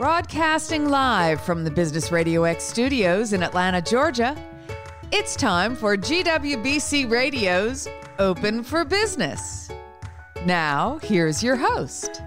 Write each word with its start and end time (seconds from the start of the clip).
Broadcasting 0.00 0.88
live 0.88 1.42
from 1.42 1.62
the 1.62 1.70
Business 1.70 2.10
Radio 2.10 2.44
X 2.44 2.64
studios 2.64 3.34
in 3.34 3.42
Atlanta, 3.42 3.82
Georgia, 3.82 4.34
it's 5.12 5.36
time 5.36 5.76
for 5.76 5.94
GWBC 5.94 7.10
Radio's 7.10 7.86
Open 8.18 8.62
for 8.62 8.86
Business. 8.86 9.70
Now, 10.46 10.98
here's 11.02 11.42
your 11.42 11.56
host. 11.56 12.22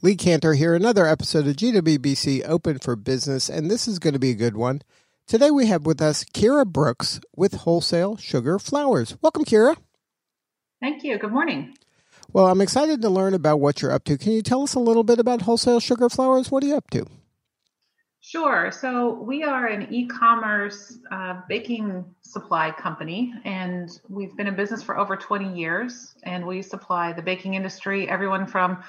Lee 0.00 0.14
Kantor 0.14 0.56
here, 0.56 0.76
another 0.76 1.08
episode 1.08 1.48
of 1.48 1.56
GWBC 1.56 2.48
Open 2.48 2.78
for 2.78 2.94
Business, 2.94 3.48
and 3.48 3.68
this 3.68 3.88
is 3.88 3.98
going 3.98 4.14
to 4.14 4.20
be 4.20 4.30
a 4.30 4.34
good 4.34 4.56
one. 4.56 4.82
Today 5.26 5.50
we 5.50 5.66
have 5.66 5.86
with 5.86 6.00
us 6.00 6.22
Kira 6.22 6.64
Brooks 6.64 7.18
with 7.34 7.54
Wholesale 7.54 8.16
Sugar 8.16 8.60
Flowers. 8.60 9.16
Welcome, 9.22 9.44
Kira. 9.44 9.76
Thank 10.80 11.02
you. 11.02 11.18
Good 11.18 11.32
morning. 11.32 11.74
Well, 12.36 12.48
I'm 12.48 12.60
excited 12.60 13.00
to 13.00 13.08
learn 13.08 13.32
about 13.32 13.60
what 13.60 13.80
you're 13.80 13.92
up 13.92 14.04
to. 14.04 14.18
Can 14.18 14.32
you 14.32 14.42
tell 14.42 14.62
us 14.62 14.74
a 14.74 14.78
little 14.78 15.04
bit 15.04 15.18
about 15.18 15.40
Wholesale 15.40 15.80
Sugar 15.80 16.10
Flowers? 16.10 16.50
What 16.50 16.62
are 16.62 16.66
you 16.66 16.76
up 16.76 16.90
to? 16.90 17.06
Sure. 18.20 18.70
So, 18.70 19.14
we 19.22 19.42
are 19.42 19.66
an 19.66 19.90
e 19.90 20.06
commerce 20.06 20.98
uh, 21.10 21.40
baking 21.48 22.04
supply 22.20 22.72
company, 22.72 23.32
and 23.46 23.88
we've 24.10 24.36
been 24.36 24.48
in 24.48 24.54
business 24.54 24.82
for 24.82 24.98
over 24.98 25.16
20 25.16 25.58
years. 25.58 26.14
And 26.24 26.46
we 26.46 26.60
supply 26.60 27.14
the 27.14 27.22
baking 27.22 27.54
industry, 27.54 28.06
everyone 28.06 28.46
from 28.46 28.84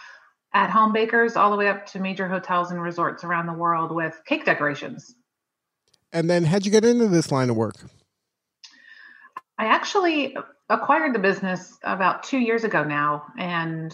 at 0.53 0.69
home 0.69 0.91
bakers 0.91 1.37
all 1.37 1.49
the 1.49 1.55
way 1.55 1.69
up 1.69 1.85
to 1.85 1.99
major 1.99 2.27
hotels 2.27 2.71
and 2.71 2.81
resorts 2.81 3.23
around 3.23 3.47
the 3.47 3.53
world 3.53 3.95
with 3.95 4.21
cake 4.25 4.43
decorations. 4.43 5.15
And 6.11 6.29
then, 6.29 6.43
how'd 6.43 6.65
you 6.65 6.71
get 6.73 6.83
into 6.83 7.07
this 7.07 7.31
line 7.31 7.49
of 7.49 7.55
work? 7.55 7.75
I 9.57 9.67
actually 9.67 10.35
acquired 10.69 11.13
the 11.13 11.19
business 11.19 11.77
about 11.83 12.23
two 12.23 12.39
years 12.39 12.63
ago 12.63 12.83
now 12.83 13.25
and 13.37 13.93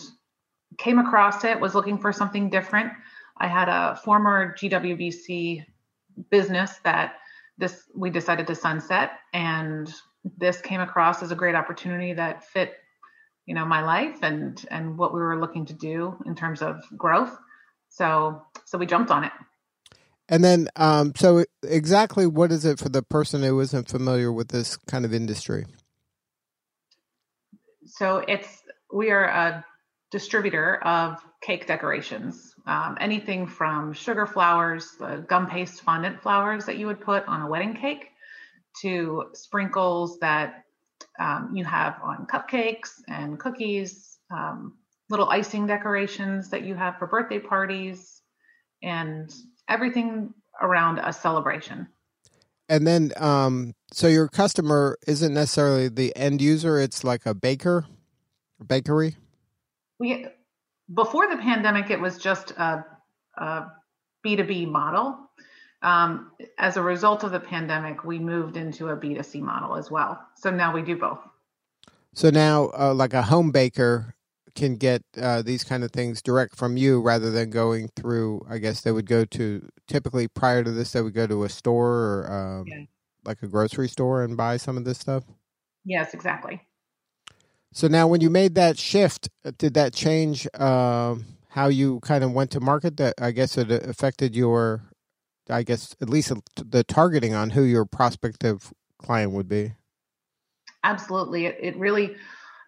came 0.78 1.00
across 1.00 1.44
it, 1.44 1.60
was 1.60 1.76
looking 1.76 2.00
for 2.00 2.12
something 2.12 2.50
different. 2.50 2.94
I 3.38 3.48
had 3.48 3.70
a 3.70 4.00
former 4.04 4.56
GWBC 4.58 5.66
business 6.30 6.80
that 6.84 7.16
this 7.58 7.84
we 7.96 8.10
decided 8.10 8.48
to 8.48 8.56
sunset 8.56 9.12
and 9.34 9.94
this 10.38 10.62
came 10.62 10.82
across 10.82 11.22
as 11.22 11.32
a 11.32 11.36
great 11.36 11.56
opportunity 11.56 12.14
that 12.14 12.44
fit 12.44 12.74
you 13.46 13.54
know 13.54 13.66
my 13.66 13.84
life 13.84 14.20
and 14.22 14.66
and 14.72 14.98
what 14.98 15.14
we 15.14 15.20
were 15.20 15.40
looking 15.40 15.66
to 15.66 15.74
do 15.74 16.18
in 16.26 16.36
terms 16.36 16.62
of 16.62 16.82
growth. 16.98 17.36
So 17.90 18.42
so 18.66 18.78
we 18.78 18.86
jumped 18.86 19.12
on 19.12 19.24
it. 19.24 19.32
And 20.30 20.44
then 20.44 20.70
um 20.76 21.14
so 21.16 21.46
exactly 21.64 22.26
what 22.26 22.52
is 22.52 22.66
it 22.66 22.80
for 22.80 22.90
the 22.90 23.04
person 23.04 23.44
who 23.44 23.60
isn't 23.60 23.90
familiar 23.90 24.32
with 24.32 24.50
this 24.50 24.78
kind 24.78 25.06
of 25.06 25.14
industry 25.14 25.66
so 27.86 28.18
it's 28.28 28.64
we 28.92 29.12
are 29.12 29.26
a 29.26 29.66
distributor 30.12 30.78
of 30.84 31.20
cake 31.42 31.66
decorations. 31.68 32.54
Um, 32.68 32.98
anything 33.00 33.48
from 33.48 33.94
sugar 33.94 34.26
flowers, 34.26 34.92
the 35.00 35.26
gum 35.28 35.48
paste 35.48 35.82
fondant 35.82 36.22
flowers 36.22 36.66
that 36.66 36.78
you 36.78 36.88
would 36.88 37.02
put 37.02 37.28
on 37.28 37.42
a 37.42 37.48
wedding 37.48 37.76
cake, 37.76 38.12
to 38.82 39.26
sprinkles 39.34 40.20
that 40.20 40.64
um, 41.20 41.52
you 41.54 41.66
have 41.66 42.00
on 42.04 42.28
cupcakes 42.28 43.02
and 43.08 43.40
cookies, 43.40 44.18
um, 44.32 44.78
little 45.10 45.30
icing 45.30 45.68
decorations 45.68 46.50
that 46.50 46.64
you 46.64 46.76
have 46.76 46.98
for 46.98 47.08
birthday 47.08 47.40
parties, 47.40 48.22
and 48.82 49.34
everything 49.68 50.34
around 50.62 51.00
a 51.00 51.12
celebration. 51.12 51.88
And 52.70 52.88
then, 52.88 53.12
um, 53.18 53.74
so 53.92 54.08
your 54.08 54.28
customer 54.28 54.98
isn't 55.06 55.34
necessarily 55.34 55.90
the 55.90 56.16
end 56.16 56.42
user; 56.42 56.80
it's 56.80 57.04
like 57.04 57.26
a 57.26 57.34
baker, 57.34 57.86
bakery. 58.66 59.18
We 60.00 60.28
before 60.94 61.30
the 61.30 61.38
pandemic, 61.38 61.90
it 61.90 62.00
was 62.00 62.18
just 62.18 62.52
a 62.52 62.86
B 64.24 64.36
two 64.36 64.44
B 64.44 64.66
model. 64.66 65.20
Um, 65.82 66.32
as 66.58 66.78
a 66.78 66.82
result 66.82 67.26
of 67.26 67.32
the 67.32 67.40
pandemic, 67.42 68.06
we 68.06 68.18
moved 68.18 68.56
into 68.56 68.88
a 68.90 68.96
B 68.96 69.14
two 69.14 69.24
C 69.24 69.42
model 69.42 69.76
as 69.76 69.92
well. 69.92 70.26
So 70.36 70.50
now 70.50 70.74
we 70.74 70.82
do 70.82 70.96
both. 70.98 71.20
So 72.14 72.30
now, 72.30 72.72
uh, 72.78 72.94
like 72.94 73.14
a 73.14 73.24
home 73.24 73.52
baker 73.52 74.16
can 74.56 74.76
get 74.76 75.04
uh, 75.20 75.42
these 75.42 75.64
kind 75.64 75.84
of 75.84 75.92
things 75.92 76.22
direct 76.22 76.56
from 76.56 76.78
you 76.78 77.02
rather 77.02 77.32
than 77.32 77.50
going 77.50 77.90
through. 77.96 78.46
I 78.50 78.58
guess 78.58 78.82
they 78.82 78.92
would 78.92 79.08
go 79.08 79.26
to 79.26 79.68
typically 79.88 80.28
prior 80.28 80.64
to 80.64 80.72
this, 80.72 80.92
they 80.92 81.02
would 81.02 81.14
go 81.14 81.28
to 81.28 81.44
a 81.44 81.50
store 81.50 81.92
or 81.92 82.32
um, 82.32 82.68
yeah. 82.68 82.84
like 83.26 83.42
a 83.42 83.48
grocery 83.48 83.88
store 83.88 84.24
and 84.24 84.38
buy 84.38 84.58
some 84.58 84.78
of 84.78 84.86
this 84.86 85.00
stuff. 85.00 85.24
Yes, 85.86 86.14
exactly. 86.14 86.62
So 87.74 87.88
now, 87.88 88.08
when 88.08 88.22
you 88.22 88.30
made 88.30 88.56
that 88.56 88.78
shift, 88.78 89.30
uh, 89.44 89.52
did 89.58 89.74
that 89.74 89.94
change 89.94 90.48
uh, 90.54 91.16
how 91.50 91.68
you 91.68 92.00
kind 92.02 92.24
of 92.24 92.32
went 92.32 92.52
to 92.52 92.60
market? 92.60 92.98
That 92.98 93.16
I 93.20 93.32
guess 93.32 93.58
it 93.58 93.72
affected 93.72 94.36
your, 94.36 94.84
I 95.50 95.64
guess 95.64 95.96
at 96.00 96.10
least 96.10 96.32
the 96.56 96.84
targeting 96.84 97.34
on 97.34 97.50
who 97.50 97.64
your 97.64 97.86
prospective 97.86 98.72
client 99.00 99.32
would 99.32 99.50
be. 99.50 99.74
Absolutely, 100.84 101.48
it, 101.48 101.58
it 101.60 101.78
really 101.78 102.16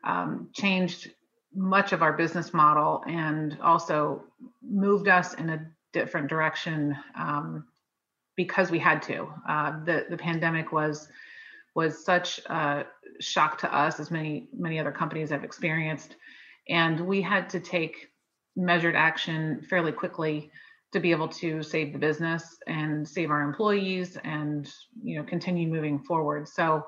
um, 0.04 0.50
changed 0.54 1.12
much 1.56 1.94
of 1.94 2.02
our 2.02 2.14
business 2.14 2.54
model 2.54 3.04
and 3.08 3.58
also 3.62 4.24
moved 4.62 5.08
us 5.08 5.34
in 5.36 5.50
a 5.50 5.66
different 5.94 6.28
direction 6.28 6.96
um, 7.18 7.66
because 8.36 8.70
we 8.70 8.80
had 8.80 9.02
to. 9.02 9.28
Uh, 9.48 9.84
the 9.86 10.06
the 10.10 10.18
pandemic 10.18 10.72
was 10.72 11.08
was 11.74 12.04
such 12.04 12.40
a 12.48 12.86
shock 13.20 13.58
to 13.60 13.74
us, 13.74 14.00
as 14.00 14.12
many 14.12 14.48
many 14.56 14.80
other 14.80 14.92
companies 14.92 15.30
have 15.30 15.44
experienced, 15.44 16.16
and 16.70 17.00
we 17.00 17.22
had 17.22 17.50
to 17.50 17.60
take 17.60 18.10
measured 18.56 18.96
action 18.96 19.62
fairly 19.70 19.92
quickly 19.92 20.52
to 20.92 21.00
be 21.00 21.12
able 21.12 21.28
to 21.28 21.62
save 21.62 21.92
the 21.92 22.00
business 22.00 22.58
and 22.68 23.08
save 23.08 23.30
our 23.30 23.42
employees 23.42 24.18
and 24.24 24.72
you 25.04 25.18
know 25.18 25.24
continue 25.24 25.68
moving 25.68 26.00
forward. 26.00 26.48
So 26.48 26.86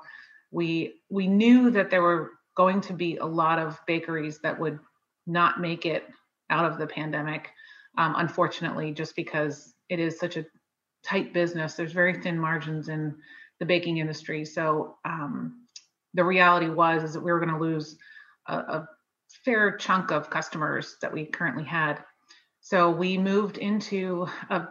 we 0.50 0.94
we 1.10 1.26
knew 1.26 1.70
that 1.70 1.90
there 1.90 2.02
were 2.02 2.32
going 2.58 2.80
to 2.80 2.92
be 2.92 3.16
a 3.18 3.24
lot 3.24 3.60
of 3.60 3.80
bakeries 3.86 4.40
that 4.40 4.58
would 4.58 4.80
not 5.26 5.60
make 5.60 5.86
it 5.86 6.04
out 6.50 6.70
of 6.70 6.76
the 6.76 6.86
pandemic. 6.86 7.50
Um, 7.96 8.14
unfortunately, 8.18 8.92
just 8.92 9.14
because 9.14 9.74
it 9.88 10.00
is 10.00 10.18
such 10.18 10.36
a 10.36 10.44
tight 11.04 11.32
business, 11.32 11.74
there's 11.74 11.92
very 11.92 12.20
thin 12.20 12.38
margins 12.38 12.88
in 12.88 13.14
the 13.60 13.64
baking 13.64 13.98
industry. 13.98 14.44
So 14.44 14.96
um, 15.04 15.66
the 16.14 16.24
reality 16.24 16.68
was 16.68 17.04
is 17.04 17.12
that 17.14 17.20
we 17.20 17.30
were 17.30 17.38
going 17.38 17.54
to 17.54 17.60
lose 17.60 17.96
a, 18.48 18.54
a, 18.54 18.88
fair 19.44 19.76
chunk 19.76 20.10
of 20.10 20.30
customers 20.30 20.96
that 21.00 21.12
we 21.12 21.24
currently 21.24 21.62
had. 21.62 22.02
So 22.60 22.90
we 22.90 23.18
moved 23.18 23.58
into 23.58 24.26
a, 24.48 24.66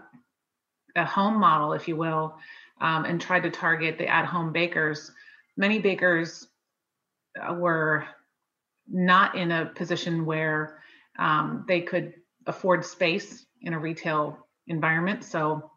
a 0.96 1.06
home 1.06 1.40
model, 1.40 1.74
if 1.74 1.88
you 1.88 1.96
will, 1.96 2.36
um, 2.82 3.06
and 3.06 3.22
tried 3.22 3.44
to 3.44 3.52
target 3.52 3.98
the 3.98 4.08
at-home 4.08 4.52
bakers. 4.52 5.12
Many 5.58 5.78
bakers 5.78 6.48
were 7.58 8.06
not 8.88 9.36
in 9.36 9.52
a 9.52 9.66
position 9.66 10.26
where 10.26 10.80
um, 11.20 11.66
they 11.68 11.82
could 11.82 12.14
afford 12.46 12.86
space 12.86 13.46
in 13.62 13.74
a 13.74 13.80
retail 13.80 14.48
environment. 14.68 15.24
So 15.24 15.72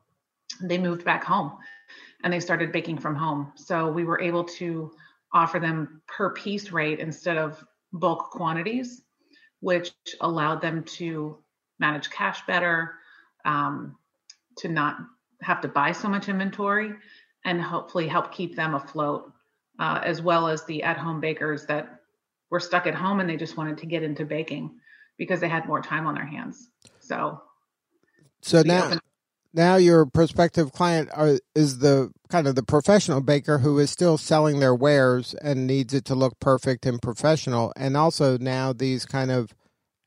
they 0.63 0.79
moved 0.79 1.05
back 1.05 1.25
home 1.25 1.53
and 2.23 2.33
they 2.33 2.41
started 2.41 2.73
baking 2.73 2.99
from 2.99 3.15
home. 3.17 3.53
So 3.57 3.91
we 3.91 4.05
were 4.05 4.21
able 4.21 4.45
to 4.45 4.93
offer 5.33 5.59
them 5.59 6.03
per 6.07 6.31
piece 6.31 6.73
rate 6.73 6.99
instead 6.99 7.39
of 7.39 7.65
bulk 7.93 8.31
quantities, 8.31 9.03
which 9.61 9.93
allowed 10.21 10.61
them 10.61 10.85
to 10.85 11.39
manage 11.79 12.11
cash 12.11 12.45
better, 12.47 12.95
um, 13.45 13.97
to 14.59 14.69
not 14.69 14.99
have 15.43 15.61
to 15.63 15.69
buy 15.69 15.93
so 15.93 16.09
much 16.09 16.29
inventory, 16.29 16.93
and 17.45 17.61
hopefully 17.61 18.07
help 18.07 18.33
keep 18.33 18.55
them 18.55 18.75
afloat, 18.75 19.33
uh, 19.81 20.01
as 20.05 20.21
well 20.21 20.47
as 20.47 20.65
the 20.67 20.83
at 20.83 20.99
home 20.99 21.21
bakers 21.21 21.67
that 21.67 22.01
were 22.51 22.61
stuck 22.61 22.87
at 22.87 22.95
home 22.95 23.19
and 23.19 23.29
they 23.29 23.37
just 23.37 23.57
wanted 23.57 23.79
to 23.79 23.87
get 23.87 24.03
into 24.03 24.25
baking 24.25 24.79
because 25.17 25.41
they 25.41 25.49
had 25.49 25.67
more 25.67 25.81
time 25.81 26.07
on 26.07 26.15
their 26.15 26.27
hands. 26.27 26.69
So, 27.01 27.41
so 28.43 28.63
now, 28.63 28.85
opened- 28.85 29.01
now 29.55 29.77
your 29.77 30.05
prospective 30.05 30.73
client 30.73 31.09
are, 31.15 31.39
is 31.55 31.79
the 31.79 32.13
kind 32.29 32.47
of 32.47 32.55
the 32.55 32.63
professional 32.63 33.23
baker 33.23 33.59
who 33.59 33.79
is 33.79 33.91
still 33.91 34.19
selling 34.19 34.61
their 34.61 34.75
wares 34.75 35.35
and 35.43 35.67
needs 35.67 35.95
it 35.95 36.05
to 36.05 36.15
look 36.15 36.39
perfect 36.41 36.85
and 36.85 37.01
professional, 37.01 37.73
and 37.75 37.97
also 37.97 38.37
now 38.37 38.73
these 38.73 39.07
kind 39.07 39.31
of 39.31 39.55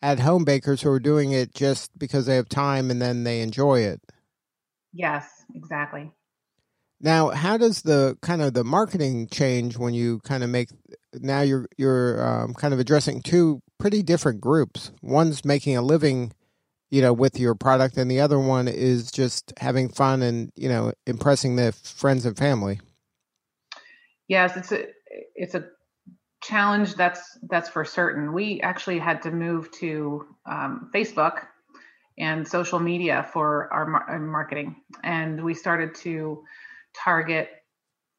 at 0.02 0.20
home 0.20 0.44
bakers 0.44 0.82
who 0.82 0.90
are 0.90 1.00
doing 1.00 1.32
it 1.32 1.54
just 1.54 1.98
because 1.98 2.26
they 2.26 2.36
have 2.36 2.50
time 2.50 2.92
and 2.92 3.02
then 3.02 3.24
they 3.24 3.42
enjoy 3.42 3.80
it. 3.80 4.02
Yes, 4.94 5.28
exactly. 5.56 6.12
Now, 7.04 7.30
how 7.30 7.58
does 7.58 7.84
the 7.84 8.18
kind 8.22 8.42
of 8.42 8.56
the 8.56 8.64
marketing 8.64 9.28
change 9.28 9.78
when 9.78 9.94
you 9.94 10.20
kind 10.22 10.44
of 10.44 10.50
make 10.50 10.70
now 11.14 11.42
you're 11.42 11.68
you're 11.78 12.26
um, 12.26 12.56
kind 12.56 12.74
of 12.74 12.80
addressing 12.80 13.22
two 13.22 13.62
pretty 13.78 14.02
different 14.02 14.42
groups. 14.42 14.92
One's 15.04 15.46
making 15.46 15.78
a 15.78 15.82
living 15.82 16.32
you 16.94 17.02
know, 17.02 17.12
with 17.12 17.40
your 17.40 17.56
product, 17.56 17.98
and 17.98 18.12
the 18.12 18.20
other 18.20 18.38
one 18.38 18.68
is 18.68 19.12
just 19.12 19.52
having 19.58 19.90
fun 19.90 20.22
and 20.22 20.52
you 20.56 20.70
know 20.70 20.94
impressing 21.08 21.56
the 21.56 21.72
friends 21.72 22.24
and 22.24 22.38
family. 22.38 22.80
Yes, 24.28 24.56
it's 24.56 24.72
a 24.72 24.86
it's 25.34 25.56
a 25.56 25.66
challenge. 26.44 26.94
That's 26.94 27.40
that's 27.50 27.68
for 27.68 27.84
certain. 27.84 28.32
We 28.32 28.62
actually 28.62 29.00
had 29.00 29.24
to 29.24 29.32
move 29.32 29.72
to 29.80 30.28
um, 30.46 30.92
Facebook 30.94 31.48
and 32.20 32.48
social 32.48 32.80
media 32.80 33.28
for 33.34 33.74
our, 33.74 33.92
our 34.08 34.20
marketing. 34.20 34.76
And 35.04 35.44
we 35.44 35.56
started 35.56 35.96
to 35.96 36.44
target 36.96 37.50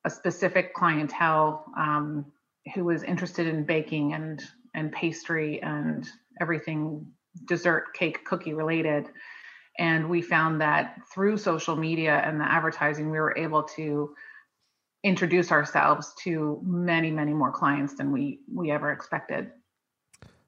a 0.05 0.11
specific 0.11 0.75
clientele 0.75 1.65
um, 1.77 2.27
who 2.75 2.85
was 2.85 3.03
interested 3.03 3.47
in 3.47 3.65
baking 3.65 4.15
and 4.15 4.43
and 4.75 4.93
pastry 4.93 5.63
and 5.63 6.09
everything 6.41 7.07
dessert, 7.47 7.95
cake, 7.95 8.25
cookie 8.25 8.55
related. 8.55 9.09
And 9.79 10.09
we 10.09 10.23
found 10.23 10.61
that 10.61 10.99
through 11.13 11.39
social 11.39 11.77
media 11.77 12.23
and 12.25 12.41
the 12.41 12.45
advertising, 12.45 13.11
we 13.11 13.19
were 13.19 13.37
able 13.37 13.63
to 13.77 14.15
introduce 15.03 15.53
ourselves 15.53 16.15
to 16.23 16.61
many, 16.65 17.11
many 17.11 17.33
more 17.33 17.53
clients 17.53 17.95
than 17.95 18.13
we 18.13 18.41
we 18.53 18.71
ever 18.71 18.93
expected. 18.93 19.51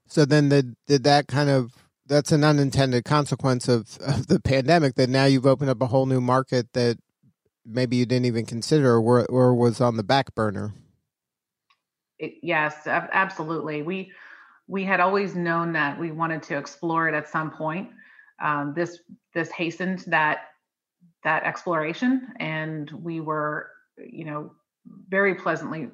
So 0.06 0.24
then, 0.24 0.48
the, 0.48 0.74
did 0.86 1.04
that 1.04 1.26
kind 1.26 1.50
of 1.50 1.72
that's 2.06 2.30
an 2.30 2.44
unintended 2.44 3.04
consequence 3.04 3.68
of, 3.68 3.98
of 4.00 4.28
the 4.28 4.40
pandemic 4.40 4.94
that 4.94 5.08
now 5.08 5.24
you've 5.24 5.46
opened 5.46 5.70
up 5.70 5.82
a 5.82 5.88
whole 5.88 6.06
new 6.06 6.20
market 6.20 6.72
that 6.72 6.98
maybe 7.66 7.96
you 7.96 8.06
didn't 8.06 8.26
even 8.26 8.46
consider 8.46 8.98
or, 8.98 9.26
or 9.26 9.54
was 9.54 9.80
on 9.80 9.96
the 9.96 10.02
back 10.02 10.34
burner. 10.34 10.74
It, 12.18 12.34
yes, 12.42 12.86
absolutely. 12.86 13.82
We 13.82 14.12
we 14.68 14.84
had 14.84 15.00
always 15.00 15.34
known 15.34 15.72
that 15.74 15.98
we 15.98 16.10
wanted 16.10 16.42
to 16.44 16.56
explore 16.56 17.08
it 17.08 17.14
at 17.14 17.28
some 17.28 17.50
point. 17.50 17.90
Um, 18.42 18.72
this 18.74 19.00
this 19.34 19.50
hastened 19.50 20.04
that 20.08 20.48
that 21.24 21.42
exploration, 21.44 22.28
and 22.38 22.90
we 22.90 23.20
were, 23.20 23.70
you 23.98 24.24
know, 24.24 24.52
very 25.08 25.34
pleasantly 25.34 25.88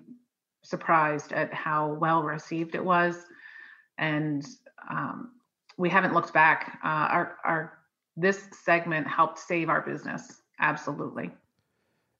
surprised 0.62 1.32
at 1.32 1.52
how 1.52 1.94
well 1.94 2.22
received 2.22 2.74
it 2.74 2.84
was, 2.84 3.16
and 3.98 4.46
um, 4.90 5.32
we 5.76 5.88
haven't 5.88 6.14
looked 6.14 6.32
back. 6.32 6.78
Uh, 6.84 6.86
our 6.88 7.36
our 7.44 7.78
this 8.16 8.44
segment 8.64 9.06
helped 9.06 9.38
save 9.38 9.68
our 9.68 9.80
business. 9.82 10.40
Absolutely. 10.60 11.32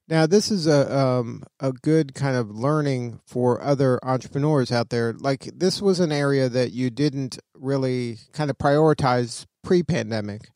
Now, 0.07 0.27
this 0.27 0.51
is 0.51 0.67
a 0.67 0.97
um, 0.97 1.43
a 1.59 1.71
good 1.71 2.13
kind 2.13 2.35
of 2.35 2.51
learning 2.51 3.21
for 3.25 3.61
other 3.61 3.99
entrepreneurs 4.03 4.71
out 4.71 4.89
there. 4.89 5.13
Like 5.13 5.49
this 5.55 5.81
was 5.81 5.99
an 5.99 6.11
area 6.11 6.49
that 6.49 6.73
you 6.73 6.89
didn't 6.89 7.39
really 7.55 8.17
kind 8.33 8.49
of 8.49 8.57
prioritize 8.57 9.45
pre-pandemic, 9.63 10.49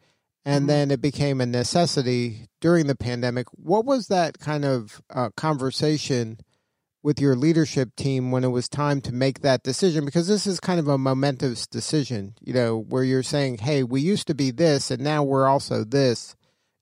and 0.46 0.64
mm-hmm. 0.64 0.68
then 0.68 0.92
it 0.92 1.02
became 1.02 1.40
a 1.40 1.46
necessity 1.46 2.48
during 2.60 2.88
the 2.88 2.96
pandemic. 2.96 3.48
What 3.52 3.86
was 3.86 4.08
that 4.08 4.38
kind 4.38 4.66
of 4.66 5.02
uh, 5.10 5.30
conversation 5.38 6.40
with 7.02 7.22
your 7.22 7.38
leadership 7.38 7.96
team 7.96 8.32
when 8.32 8.44
it 8.44 8.50
was 8.50 8.68
time 8.68 9.00
to 9.00 9.14
make 9.14 9.40
that 9.42 9.64
decision? 9.64 10.04
Because 10.04 10.28
this 10.28 10.46
is 10.46 10.60
kind 10.60 10.80
of 10.80 10.90
a 10.90 10.98
momentous 10.98 11.66
decision, 11.68 12.36
you 12.42 12.52
know, 12.52 12.78
where 12.78 13.04
you're 13.04 13.24
saying, 13.24 13.60
"Hey, 13.60 13.82
we 13.84 14.02
used 14.02 14.28
to 14.28 14.36
be 14.36 14.52
this, 14.52 14.92
and 14.92 15.02
now 15.02 15.24
we're 15.24 15.48
also 15.48 15.86
this." 15.86 16.36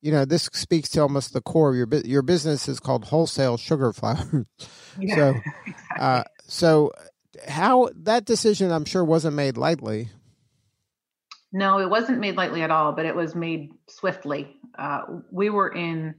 You 0.05 0.11
know, 0.11 0.23
this 0.23 0.47
speaks 0.53 0.89
to 0.89 1.01
almost 1.01 1.33
the 1.33 1.41
core 1.41 1.71
of 1.71 1.75
your 1.75 1.87
your 2.05 2.21
business 2.21 2.67
is 2.67 2.79
called 2.79 3.05
wholesale 3.05 3.57
sugar 3.57 3.91
flour. 3.91 4.45
Yeah, 4.97 5.15
so, 5.15 5.29
exactly. 5.67 5.75
uh, 5.99 6.23
so 6.47 6.93
how 7.49 7.89
that 8.03 8.23
decision, 8.23 8.71
I'm 8.71 8.85
sure, 8.85 9.03
wasn't 9.03 9.35
made 9.35 9.57
lightly. 9.57 10.07
No, 11.51 11.79
it 11.79 11.89
wasn't 11.89 12.19
made 12.19 12.37
lightly 12.37 12.61
at 12.61 12.71
all, 12.71 12.93
but 12.93 13.05
it 13.05 13.13
was 13.13 13.35
made 13.35 13.71
swiftly. 13.89 14.55
Uh, 14.79 15.01
we 15.31 15.49
were 15.49 15.67
in 15.67 16.15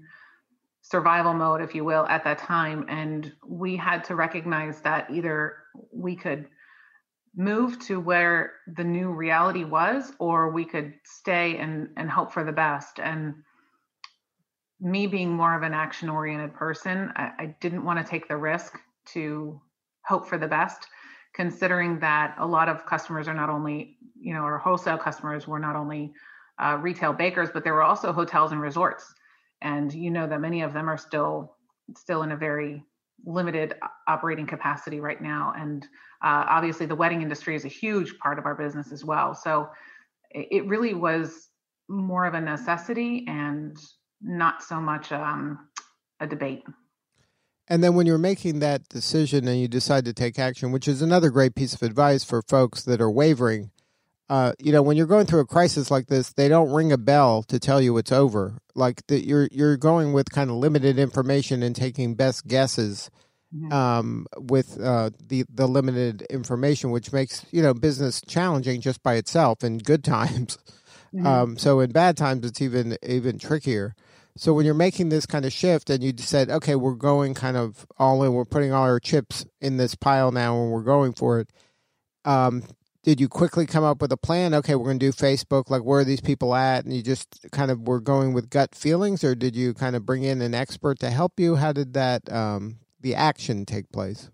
survival 0.82 1.32
mode, 1.32 1.62
if 1.62 1.74
you 1.74 1.86
will, 1.86 2.04
at 2.06 2.24
that 2.24 2.40
time, 2.40 2.84
and 2.90 3.32
we 3.46 3.76
had 3.76 4.04
to 4.04 4.14
recognize 4.14 4.82
that 4.82 5.10
either 5.10 5.54
we 5.90 6.16
could 6.16 6.48
move 7.34 7.78
to 7.86 7.98
where 7.98 8.52
the 8.76 8.84
new 8.84 9.10
reality 9.10 9.64
was, 9.64 10.12
or 10.18 10.50
we 10.50 10.66
could 10.66 10.92
stay 11.04 11.56
and 11.56 11.88
and 11.96 12.10
hope 12.10 12.30
for 12.30 12.44
the 12.44 12.52
best. 12.52 13.00
And 13.00 13.36
me 14.80 15.06
being 15.06 15.30
more 15.30 15.54
of 15.56 15.62
an 15.62 15.72
action 15.72 16.08
oriented 16.08 16.54
person, 16.54 17.12
I, 17.16 17.30
I 17.38 17.56
didn't 17.60 17.84
want 17.84 17.98
to 17.98 18.04
take 18.04 18.28
the 18.28 18.36
risk 18.36 18.78
to 19.12 19.60
hope 20.04 20.28
for 20.28 20.38
the 20.38 20.46
best, 20.46 20.86
considering 21.34 21.98
that 22.00 22.36
a 22.38 22.46
lot 22.46 22.68
of 22.68 22.86
customers 22.86 23.28
are 23.28 23.34
not 23.34 23.50
only, 23.50 23.96
you 24.18 24.34
know, 24.34 24.40
our 24.40 24.58
wholesale 24.58 24.98
customers 24.98 25.46
were 25.46 25.58
not 25.58 25.76
only 25.76 26.12
uh, 26.62 26.78
retail 26.80 27.12
bakers, 27.12 27.48
but 27.52 27.64
there 27.64 27.74
were 27.74 27.82
also 27.82 28.12
hotels 28.12 28.52
and 28.52 28.60
resorts. 28.60 29.12
And 29.62 29.92
you 29.92 30.10
know 30.10 30.26
that 30.26 30.40
many 30.40 30.62
of 30.62 30.72
them 30.72 30.88
are 30.88 30.98
still 30.98 31.56
still 31.96 32.22
in 32.22 32.32
a 32.32 32.36
very 32.36 32.82
limited 33.24 33.74
operating 34.08 34.46
capacity 34.46 35.00
right 35.00 35.22
now. 35.22 35.52
And 35.56 35.84
uh, 36.22 36.44
obviously, 36.48 36.86
the 36.86 36.94
wedding 36.94 37.22
industry 37.22 37.54
is 37.54 37.64
a 37.64 37.68
huge 37.68 38.18
part 38.18 38.38
of 38.38 38.44
our 38.44 38.54
business 38.54 38.92
as 38.92 39.04
well. 39.04 39.34
So 39.34 39.68
it 40.30 40.66
really 40.66 40.92
was 40.92 41.48
more 41.88 42.26
of 42.26 42.34
a 42.34 42.40
necessity 42.40 43.24
and 43.28 43.78
not 44.20 44.62
so 44.62 44.80
much 44.80 45.12
um, 45.12 45.68
a 46.20 46.26
debate. 46.26 46.64
And 47.68 47.82
then 47.82 47.94
when 47.94 48.06
you're 48.06 48.18
making 48.18 48.60
that 48.60 48.88
decision 48.88 49.48
and 49.48 49.60
you 49.60 49.66
decide 49.66 50.04
to 50.04 50.12
take 50.12 50.38
action, 50.38 50.70
which 50.70 50.86
is 50.86 51.02
another 51.02 51.30
great 51.30 51.54
piece 51.54 51.74
of 51.74 51.82
advice 51.82 52.22
for 52.22 52.42
folks 52.42 52.82
that 52.82 53.00
are 53.00 53.10
wavering, 53.10 53.70
uh, 54.28 54.52
you 54.58 54.72
know, 54.72 54.82
when 54.82 54.96
you're 54.96 55.06
going 55.06 55.26
through 55.26 55.40
a 55.40 55.46
crisis 55.46 55.90
like 55.90 56.06
this, 56.06 56.32
they 56.32 56.48
don't 56.48 56.72
ring 56.72 56.92
a 56.92 56.98
bell 56.98 57.42
to 57.44 57.58
tell 57.58 57.80
you 57.80 57.96
it's 57.96 58.12
over. 58.12 58.58
Like 58.74 59.06
that, 59.06 59.24
you're 59.24 59.48
you're 59.52 59.76
going 59.76 60.12
with 60.12 60.30
kind 60.30 60.50
of 60.50 60.56
limited 60.56 60.98
information 60.98 61.62
and 61.62 61.74
taking 61.74 62.14
best 62.14 62.46
guesses 62.46 63.10
mm-hmm. 63.54 63.72
um, 63.72 64.26
with 64.36 64.80
uh, 64.80 65.10
the 65.28 65.44
the 65.48 65.68
limited 65.68 66.22
information, 66.22 66.90
which 66.90 67.12
makes 67.12 67.46
you 67.52 67.62
know 67.62 67.72
business 67.72 68.20
challenging 68.26 68.80
just 68.80 69.02
by 69.02 69.14
itself 69.14 69.62
in 69.62 69.78
good 69.78 70.02
times. 70.04 70.58
Mm-hmm. 71.14 71.26
Um, 71.26 71.58
so 71.58 71.78
in 71.80 71.92
bad 71.92 72.16
times, 72.16 72.44
it's 72.44 72.60
even 72.60 72.96
even 73.04 73.38
trickier. 73.38 73.94
So 74.36 74.52
when 74.52 74.66
you're 74.66 74.74
making 74.74 75.08
this 75.08 75.24
kind 75.24 75.44
of 75.44 75.52
shift 75.52 75.88
and 75.88 76.04
you 76.04 76.12
said, 76.18 76.50
okay, 76.50 76.74
we're 76.74 76.94
going 76.94 77.32
kind 77.34 77.56
of 77.56 77.86
all 77.98 78.22
in, 78.22 78.34
we're 78.34 78.44
putting 78.44 78.72
all 78.72 78.82
our 78.82 79.00
chips 79.00 79.46
in 79.60 79.78
this 79.78 79.94
pile 79.94 80.30
now 80.30 80.60
and 80.62 80.70
we're 80.70 80.82
going 80.82 81.14
for 81.14 81.40
it. 81.40 81.50
Um, 82.26 82.62
did 83.02 83.20
you 83.20 83.28
quickly 83.28 83.66
come 83.66 83.84
up 83.84 84.02
with 84.02 84.12
a 84.12 84.16
plan? 84.16 84.52
Okay, 84.52 84.74
we're 84.74 84.86
going 84.86 84.98
to 84.98 85.06
do 85.06 85.12
Facebook. 85.12 85.70
Like, 85.70 85.82
where 85.82 86.00
are 86.00 86.04
these 86.04 86.20
people 86.20 86.54
at? 86.54 86.84
And 86.84 86.94
you 86.94 87.02
just 87.02 87.46
kind 87.52 87.70
of 87.70 87.86
were 87.86 88.00
going 88.00 88.32
with 88.32 88.50
gut 88.50 88.74
feelings, 88.74 89.22
or 89.22 89.34
did 89.36 89.54
you 89.54 89.74
kind 89.74 89.94
of 89.94 90.04
bring 90.04 90.24
in 90.24 90.42
an 90.42 90.54
expert 90.54 90.98
to 90.98 91.10
help 91.10 91.38
you? 91.38 91.54
How 91.54 91.72
did 91.72 91.94
that 91.94 92.30
um, 92.32 92.78
the 93.00 93.14
action 93.14 93.64
take 93.64 93.90
place? 93.92 94.28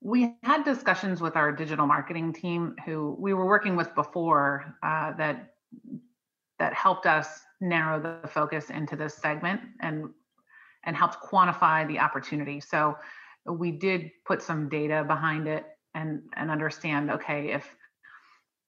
We 0.00 0.34
had 0.44 0.64
discussions 0.64 1.20
with 1.20 1.36
our 1.36 1.52
digital 1.52 1.86
marketing 1.86 2.32
team, 2.32 2.76
who 2.86 3.16
we 3.18 3.34
were 3.34 3.46
working 3.46 3.74
with 3.74 3.92
before, 3.94 4.76
uh, 4.82 5.12
that 5.14 5.54
that 6.62 6.72
helped 6.74 7.06
us 7.06 7.40
narrow 7.60 8.00
the 8.00 8.28
focus 8.28 8.70
into 8.70 8.94
this 8.94 9.16
segment 9.16 9.60
and 9.80 10.08
and 10.84 10.96
helped 10.96 11.16
quantify 11.20 11.86
the 11.88 11.98
opportunity. 11.98 12.60
So 12.60 12.96
we 13.44 13.72
did 13.72 14.12
put 14.24 14.40
some 14.40 14.68
data 14.68 15.02
behind 15.04 15.48
it 15.48 15.64
and 15.96 16.22
and 16.36 16.52
understand 16.52 17.10
okay 17.10 17.50
if 17.50 17.66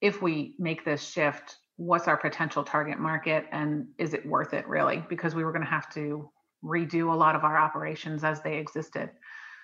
if 0.01 0.21
we 0.21 0.55
make 0.59 0.83
this 0.83 1.01
shift 1.01 1.55
what's 1.77 2.09
our 2.09 2.17
potential 2.17 2.65
target 2.65 2.99
market 2.99 3.45
and 3.53 3.87
is 3.97 4.13
it 4.13 4.25
worth 4.25 4.53
it 4.53 4.67
really? 4.67 5.01
Because 5.07 5.33
we 5.33 5.45
were 5.45 5.53
going 5.53 5.63
to 5.63 5.71
have 5.71 5.89
to 5.93 6.29
redo 6.61 7.13
a 7.13 7.15
lot 7.15 7.33
of 7.33 7.45
our 7.45 7.57
operations 7.57 8.25
as 8.25 8.41
they 8.41 8.57
existed. 8.57 9.09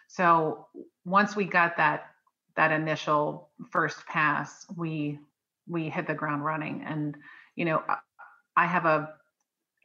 So 0.07 0.67
once 1.03 1.35
we 1.35 1.43
got 1.43 1.75
that 1.75 2.11
that 2.55 2.71
initial 2.71 3.49
first 3.71 4.05
pass 4.05 4.65
we 4.77 5.19
we 5.67 5.89
hit 5.89 6.07
the 6.07 6.13
ground 6.13 6.45
running. 6.45 6.85
And 6.87 7.17
you 7.57 7.65
know 7.65 7.83
i 8.57 8.65
have 8.65 8.85
a 8.85 9.13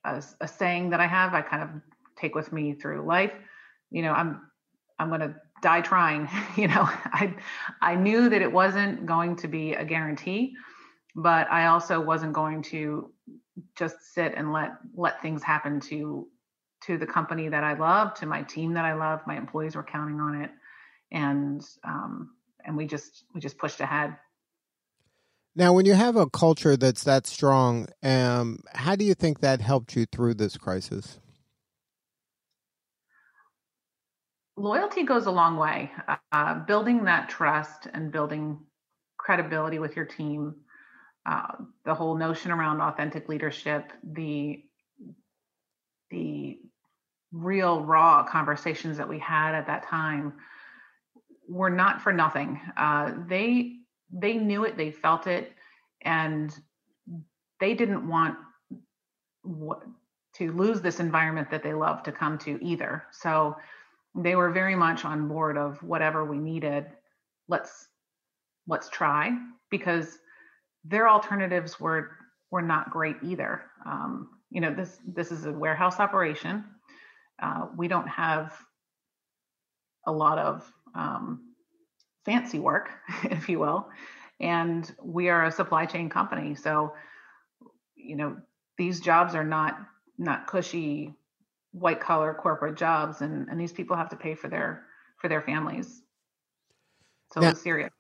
a, 0.06 0.22
a 0.40 0.48
saying 0.48 0.90
that 0.90 1.00
I 1.00 1.06
have. 1.06 1.34
I 1.34 1.42
kind 1.42 1.62
of 1.62 1.68
take 2.16 2.34
with 2.34 2.52
me 2.52 2.72
through 2.72 3.04
life. 3.06 3.32
You 3.90 4.02
know, 4.02 4.12
I'm 4.12 4.40
I'm 4.98 5.08
going 5.08 5.20
to 5.20 5.34
die 5.62 5.82
trying. 5.82 6.28
you 6.56 6.68
know, 6.68 6.82
I 6.86 7.34
I 7.82 7.94
knew 7.96 8.28
that 8.28 8.40
it 8.40 8.50
wasn't 8.50 9.04
going 9.06 9.36
to 9.36 9.48
be 9.48 9.74
a 9.74 9.84
guarantee, 9.84 10.54
but 11.14 11.50
I 11.50 11.66
also 11.66 12.00
wasn't 12.00 12.32
going 12.32 12.62
to 12.62 13.10
just 13.76 14.14
sit 14.14 14.34
and 14.36 14.52
let 14.52 14.72
let 14.94 15.20
things 15.20 15.42
happen 15.42 15.80
to 15.80 16.28
to 16.84 16.98
the 16.98 17.06
company 17.06 17.48
that 17.48 17.64
I 17.64 17.72
love, 17.72 18.14
to 18.14 18.26
my 18.26 18.42
team 18.42 18.74
that 18.74 18.84
I 18.84 18.94
love. 18.94 19.20
My 19.26 19.36
employees 19.36 19.76
were 19.76 19.82
counting 19.82 20.20
on 20.20 20.42
it, 20.42 20.50
and 21.10 21.62
um, 21.84 22.30
and 22.64 22.76
we 22.76 22.86
just 22.86 23.24
we 23.34 23.40
just 23.40 23.58
pushed 23.58 23.80
ahead. 23.80 24.16
Now, 25.58 25.72
when 25.72 25.86
you 25.86 25.94
have 25.94 26.16
a 26.16 26.28
culture 26.28 26.76
that's 26.76 27.04
that 27.04 27.26
strong, 27.26 27.88
um, 28.02 28.60
how 28.74 28.94
do 28.94 29.06
you 29.06 29.14
think 29.14 29.40
that 29.40 29.62
helped 29.62 29.96
you 29.96 30.04
through 30.04 30.34
this 30.34 30.58
crisis? 30.58 31.18
Loyalty 34.58 35.04
goes 35.04 35.24
a 35.24 35.30
long 35.30 35.56
way. 35.56 35.90
Uh, 36.30 36.54
building 36.66 37.04
that 37.04 37.30
trust 37.30 37.88
and 37.94 38.12
building 38.12 38.58
credibility 39.16 39.78
with 39.78 39.96
your 39.96 40.04
team, 40.04 40.56
uh, 41.24 41.52
the 41.86 41.94
whole 41.94 42.16
notion 42.16 42.50
around 42.50 42.82
authentic 42.82 43.28
leadership, 43.28 43.92
the 44.02 44.62
the 46.10 46.58
real 47.32 47.82
raw 47.82 48.24
conversations 48.24 48.98
that 48.98 49.08
we 49.08 49.18
had 49.18 49.54
at 49.54 49.66
that 49.66 49.86
time 49.88 50.34
were 51.48 51.70
not 51.70 52.02
for 52.02 52.12
nothing. 52.12 52.60
Uh, 52.76 53.12
they 53.28 53.75
they 54.12 54.34
knew 54.34 54.64
it, 54.64 54.76
they 54.76 54.90
felt 54.90 55.26
it, 55.26 55.52
and 56.02 56.54
they 57.60 57.74
didn't 57.74 58.06
want 58.08 58.36
to 60.34 60.52
lose 60.52 60.80
this 60.80 61.00
environment 61.00 61.50
that 61.50 61.62
they 61.62 61.72
love 61.72 62.02
to 62.02 62.12
come 62.12 62.38
to 62.38 62.62
either. 62.62 63.04
So 63.10 63.56
they 64.14 64.36
were 64.36 64.50
very 64.50 64.74
much 64.74 65.04
on 65.04 65.28
board 65.28 65.56
of 65.56 65.82
whatever 65.82 66.24
we 66.24 66.38
needed. 66.38 66.86
Let's 67.48 67.88
let's 68.66 68.88
try 68.88 69.36
because 69.70 70.18
their 70.84 71.08
alternatives 71.08 71.80
were 71.80 72.10
were 72.50 72.62
not 72.62 72.90
great 72.90 73.16
either. 73.22 73.62
Um, 73.84 74.30
you 74.50 74.60
know, 74.60 74.74
this 74.74 74.98
this 75.06 75.32
is 75.32 75.46
a 75.46 75.52
warehouse 75.52 76.00
operation. 76.00 76.64
Uh, 77.42 77.66
we 77.76 77.88
don't 77.88 78.08
have 78.08 78.56
a 80.06 80.12
lot 80.12 80.38
of 80.38 80.70
um, 80.94 81.45
fancy 82.26 82.58
work, 82.58 82.90
if 83.24 83.48
you 83.48 83.58
will, 83.58 83.88
and 84.38 84.94
we 85.02 85.30
are 85.30 85.46
a 85.46 85.50
supply 85.50 85.86
chain 85.86 86.10
company. 86.10 86.54
So, 86.54 86.92
you 87.94 88.16
know, 88.16 88.36
these 88.76 89.00
jobs 89.00 89.34
are 89.34 89.44
not 89.44 89.78
not 90.18 90.46
cushy 90.46 91.14
white 91.72 92.00
collar 92.00 92.34
corporate 92.34 92.76
jobs, 92.76 93.22
and 93.22 93.48
and 93.48 93.58
these 93.58 93.72
people 93.72 93.96
have 93.96 94.10
to 94.10 94.16
pay 94.16 94.34
for 94.34 94.48
their 94.48 94.84
for 95.18 95.28
their 95.28 95.40
families. 95.40 96.02
So 97.32 97.40
now, 97.40 97.50
it's 97.50 97.62
serious. 97.62 97.92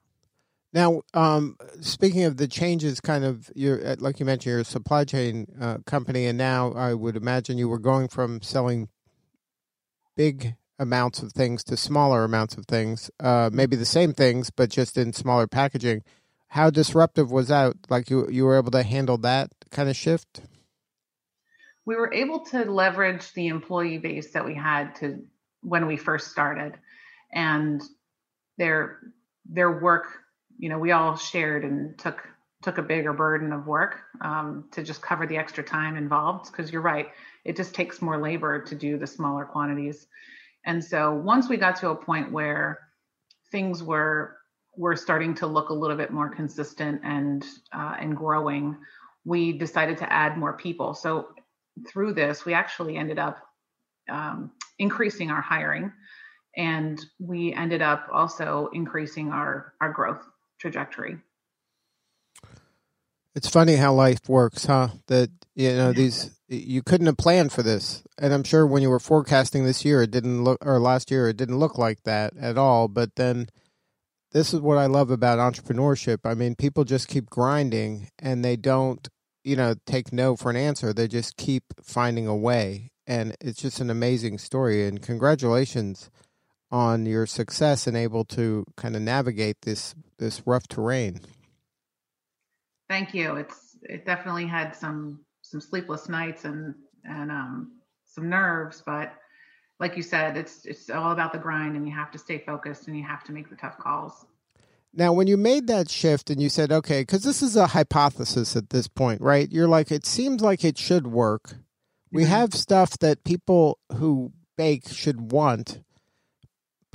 Now, 0.72 1.02
um, 1.14 1.56
speaking 1.80 2.24
of 2.24 2.36
the 2.36 2.46
changes, 2.46 3.00
kind 3.00 3.24
of, 3.24 3.50
you're 3.54 3.86
uh, 3.86 3.96
like 3.98 4.20
you 4.20 4.26
mentioned, 4.26 4.50
you're 4.50 4.60
a 4.60 4.64
supply 4.64 5.04
chain 5.04 5.46
uh, 5.58 5.78
company, 5.86 6.26
and 6.26 6.36
now 6.36 6.72
I 6.72 6.92
would 6.92 7.16
imagine 7.16 7.56
you 7.56 7.68
were 7.68 7.78
going 7.78 8.08
from 8.08 8.42
selling 8.42 8.88
big 10.16 10.54
amounts 10.78 11.22
of 11.22 11.32
things 11.32 11.64
to 11.64 11.76
smaller 11.76 12.24
amounts 12.24 12.56
of 12.56 12.66
things, 12.66 13.10
uh, 13.20 13.50
maybe 13.52 13.76
the 13.76 13.84
same 13.84 14.12
things, 14.12 14.50
but 14.50 14.70
just 14.70 14.96
in 14.96 15.12
smaller 15.12 15.46
packaging. 15.46 16.02
How 16.48 16.70
disruptive 16.70 17.30
was 17.30 17.48
that? 17.48 17.74
Like 17.88 18.10
you, 18.10 18.28
you 18.30 18.44
were 18.44 18.56
able 18.56 18.70
to 18.70 18.82
handle 18.82 19.18
that 19.18 19.50
kind 19.70 19.88
of 19.88 19.96
shift? 19.96 20.42
We 21.84 21.96
were 21.96 22.12
able 22.12 22.40
to 22.46 22.64
leverage 22.64 23.32
the 23.32 23.48
employee 23.48 23.98
base 23.98 24.32
that 24.32 24.44
we 24.44 24.54
had 24.54 24.94
to 24.96 25.22
when 25.62 25.86
we 25.86 25.96
first 25.96 26.30
started, 26.30 26.74
and 27.32 27.82
their 28.58 28.98
their 29.48 29.80
work 29.80 30.06
you 30.58 30.68
know 30.68 30.78
we 30.78 30.92
all 30.92 31.16
shared 31.16 31.64
and 31.64 31.98
took 31.98 32.26
took 32.62 32.78
a 32.78 32.82
bigger 32.82 33.12
burden 33.12 33.52
of 33.52 33.66
work 33.66 34.00
um, 34.22 34.64
to 34.72 34.82
just 34.82 35.02
cover 35.02 35.26
the 35.26 35.36
extra 35.36 35.62
time 35.62 35.96
involved 35.96 36.50
because 36.50 36.72
you're 36.72 36.82
right 36.82 37.08
it 37.44 37.56
just 37.56 37.74
takes 37.74 38.02
more 38.02 38.18
labor 38.20 38.62
to 38.62 38.74
do 38.74 38.98
the 38.98 39.06
smaller 39.06 39.44
quantities 39.44 40.06
and 40.66 40.84
so 40.84 41.14
once 41.14 41.48
we 41.48 41.56
got 41.56 41.76
to 41.76 41.90
a 41.90 41.94
point 41.94 42.30
where 42.30 42.78
things 43.50 43.82
were 43.82 44.36
were 44.76 44.96
starting 44.96 45.34
to 45.34 45.46
look 45.46 45.70
a 45.70 45.74
little 45.74 45.96
bit 45.96 46.10
more 46.12 46.28
consistent 46.28 47.00
and 47.02 47.46
uh, 47.72 47.96
and 47.98 48.16
growing 48.16 48.76
we 49.24 49.52
decided 49.52 49.96
to 49.98 50.12
add 50.12 50.36
more 50.36 50.52
people 50.52 50.94
so 50.94 51.28
through 51.88 52.12
this 52.12 52.44
we 52.44 52.52
actually 52.52 52.96
ended 52.96 53.18
up 53.18 53.38
um, 54.08 54.50
increasing 54.78 55.30
our 55.30 55.40
hiring 55.40 55.92
and 56.56 57.04
we 57.18 57.52
ended 57.52 57.82
up 57.82 58.08
also 58.12 58.70
increasing 58.72 59.30
our 59.30 59.74
our 59.80 59.92
growth 59.92 60.26
trajectory. 60.58 61.18
It's 63.36 63.50
funny 63.50 63.76
how 63.76 63.92
life 63.92 64.30
works, 64.30 64.64
huh? 64.64 64.88
That 65.08 65.30
you 65.54 65.68
know 65.74 65.92
these 65.92 66.30
you 66.48 66.82
couldn't 66.82 67.06
have 67.06 67.18
planned 67.18 67.52
for 67.52 67.62
this, 67.62 68.02
and 68.16 68.32
I'm 68.32 68.44
sure 68.44 68.66
when 68.66 68.80
you 68.80 68.88
were 68.88 68.98
forecasting 68.98 69.66
this 69.66 69.84
year, 69.84 70.00
it 70.00 70.10
didn't 70.10 70.42
look 70.42 70.64
or 70.64 70.80
last 70.80 71.10
year, 71.10 71.28
it 71.28 71.36
didn't 71.36 71.58
look 71.58 71.76
like 71.76 72.02
that 72.04 72.32
at 72.40 72.56
all. 72.56 72.88
But 72.88 73.16
then, 73.16 73.50
this 74.32 74.54
is 74.54 74.60
what 74.60 74.78
I 74.78 74.86
love 74.86 75.10
about 75.10 75.38
entrepreneurship. 75.38 76.20
I 76.24 76.32
mean, 76.32 76.54
people 76.54 76.84
just 76.84 77.08
keep 77.08 77.28
grinding, 77.28 78.08
and 78.18 78.42
they 78.42 78.56
don't, 78.56 79.06
you 79.44 79.54
know, 79.54 79.74
take 79.84 80.14
no 80.14 80.34
for 80.34 80.48
an 80.48 80.56
answer. 80.56 80.94
They 80.94 81.06
just 81.06 81.36
keep 81.36 81.64
finding 81.82 82.26
a 82.26 82.34
way, 82.34 82.90
and 83.06 83.36
it's 83.38 83.60
just 83.60 83.80
an 83.80 83.90
amazing 83.90 84.38
story. 84.38 84.88
And 84.88 85.02
congratulations 85.02 86.08
on 86.70 87.04
your 87.04 87.26
success 87.26 87.86
and 87.86 87.98
able 87.98 88.24
to 88.24 88.64
kind 88.78 88.96
of 88.96 89.02
navigate 89.02 89.60
this 89.60 89.94
this 90.16 90.40
rough 90.46 90.66
terrain. 90.68 91.20
Thank 92.88 93.14
you. 93.14 93.36
It's 93.36 93.76
it 93.82 94.04
definitely 94.04 94.46
had 94.46 94.74
some 94.74 95.20
some 95.42 95.60
sleepless 95.60 96.08
nights 96.08 96.44
and 96.44 96.74
and 97.04 97.30
um, 97.30 97.72
some 98.04 98.28
nerves, 98.28 98.82
but 98.84 99.12
like 99.78 99.96
you 99.96 100.02
said, 100.02 100.36
it's 100.36 100.64
it's 100.64 100.90
all 100.90 101.12
about 101.12 101.32
the 101.32 101.38
grind, 101.38 101.76
and 101.76 101.86
you 101.86 101.94
have 101.94 102.10
to 102.12 102.18
stay 102.18 102.38
focused, 102.38 102.88
and 102.88 102.96
you 102.96 103.04
have 103.04 103.24
to 103.24 103.32
make 103.32 103.50
the 103.50 103.56
tough 103.56 103.78
calls. 103.78 104.26
Now, 104.94 105.12
when 105.12 105.26
you 105.26 105.36
made 105.36 105.66
that 105.66 105.90
shift 105.90 106.30
and 106.30 106.40
you 106.40 106.48
said, 106.48 106.72
okay, 106.72 107.02
because 107.02 107.22
this 107.22 107.42
is 107.42 107.54
a 107.54 107.66
hypothesis 107.66 108.56
at 108.56 108.70
this 108.70 108.88
point, 108.88 109.20
right? 109.20 109.50
You're 109.52 109.68
like, 109.68 109.92
it 109.92 110.06
seems 110.06 110.40
like 110.40 110.64
it 110.64 110.78
should 110.78 111.06
work. 111.06 111.56
We 112.10 112.22
mm-hmm. 112.22 112.30
have 112.30 112.54
stuff 112.54 112.98
that 113.00 113.22
people 113.22 113.78
who 113.92 114.32
bake 114.56 114.88
should 114.88 115.32
want 115.32 115.82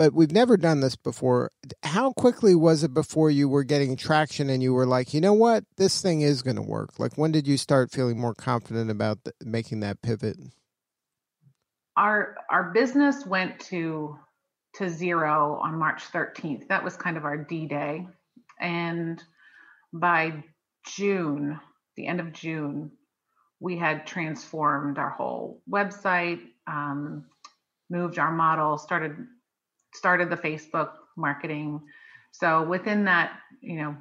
but 0.01 0.13
we've 0.13 0.31
never 0.31 0.57
done 0.57 0.79
this 0.79 0.95
before. 0.95 1.51
How 1.83 2.11
quickly 2.13 2.55
was 2.55 2.83
it 2.83 2.91
before 2.91 3.29
you 3.29 3.47
were 3.47 3.63
getting 3.63 3.95
traction 3.95 4.49
and 4.49 4.63
you 4.63 4.73
were 4.73 4.87
like, 4.87 5.13
you 5.13 5.21
know 5.21 5.33
what, 5.33 5.63
this 5.77 6.01
thing 6.01 6.21
is 6.21 6.41
going 6.41 6.55
to 6.55 6.61
work? 6.63 6.97
Like, 6.97 7.19
when 7.19 7.31
did 7.31 7.47
you 7.47 7.55
start 7.55 7.91
feeling 7.91 8.19
more 8.19 8.33
confident 8.33 8.89
about 8.89 9.23
the, 9.23 9.33
making 9.45 9.81
that 9.81 10.01
pivot? 10.01 10.37
Our 11.95 12.35
our 12.49 12.71
business 12.71 13.27
went 13.27 13.59
to 13.69 14.17
to 14.77 14.89
zero 14.89 15.61
on 15.63 15.77
March 15.77 16.01
13th. 16.11 16.67
That 16.69 16.83
was 16.83 16.97
kind 16.97 17.15
of 17.15 17.23
our 17.23 17.37
D 17.37 17.67
day, 17.67 18.07
and 18.59 19.23
by 19.93 20.43
June, 20.87 21.59
the 21.95 22.07
end 22.07 22.19
of 22.19 22.33
June, 22.33 22.91
we 23.59 23.77
had 23.77 24.07
transformed 24.07 24.97
our 24.97 25.11
whole 25.11 25.61
website, 25.69 26.41
um, 26.65 27.25
moved 27.91 28.17
our 28.17 28.31
model, 28.31 28.79
started 28.79 29.27
started 29.93 30.29
the 30.29 30.37
Facebook 30.37 30.91
marketing. 31.17 31.81
So 32.31 32.63
within 32.63 33.05
that, 33.05 33.39
you 33.61 33.77
know, 33.77 33.95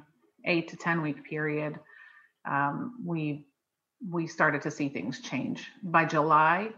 eight 0.45 0.69
to 0.69 0.77
ten 0.77 1.01
week 1.01 1.23
period, 1.23 1.79
um, 2.49 2.95
we 3.05 3.45
we 4.09 4.27
started 4.27 4.61
to 4.63 4.71
see 4.71 4.89
things 4.89 5.21
change. 5.21 5.67
By 5.83 6.05
July, 6.05 6.69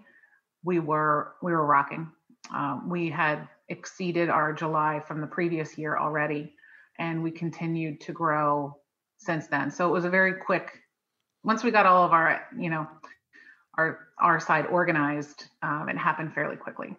we 0.63 0.79
were 0.79 1.33
we 1.41 1.51
were 1.51 1.65
rocking. 1.65 2.11
Um, 2.53 2.89
we 2.89 3.09
had 3.09 3.47
exceeded 3.69 4.29
our 4.29 4.51
July 4.53 5.01
from 5.07 5.21
the 5.21 5.27
previous 5.27 5.77
year 5.77 5.97
already, 5.97 6.53
and 6.99 7.23
we 7.23 7.31
continued 7.31 8.01
to 8.01 8.11
grow 8.11 8.77
since 9.17 9.47
then. 9.47 9.71
So 9.71 9.87
it 9.87 9.91
was 9.91 10.05
a 10.05 10.09
very 10.09 10.33
quick. 10.33 10.71
Once 11.45 11.63
we 11.63 11.71
got 11.71 11.85
all 11.85 12.05
of 12.05 12.11
our, 12.11 12.41
you 12.57 12.69
know, 12.69 12.87
our 13.77 14.07
our 14.19 14.39
side 14.39 14.65
organized, 14.65 15.45
um, 15.61 15.87
it 15.87 15.97
happened 15.97 16.33
fairly 16.33 16.57
quickly 16.57 16.95